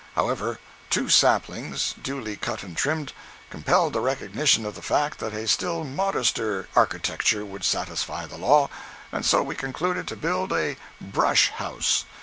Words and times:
However, 0.15 0.57
two 0.89 1.09
saplings, 1.09 1.93
duly 2.01 2.35
cut 2.35 2.63
and 2.63 2.75
trimmed, 2.75 3.13
compelled 3.51 3.95
recognition 3.95 4.65
of 4.65 4.73
the 4.73 4.81
fact 4.81 5.19
that 5.19 5.31
a 5.31 5.47
still 5.47 5.83
modester 5.83 6.65
architecture 6.75 7.45
would 7.45 7.63
satisfy 7.63 8.25
the 8.25 8.39
law, 8.39 8.67
and 9.11 9.23
so 9.23 9.43
we 9.43 9.53
concluded 9.53 10.07
to 10.07 10.15
build 10.15 10.51
a 10.53 10.75
"brush" 10.99 11.49
house. 11.51 12.05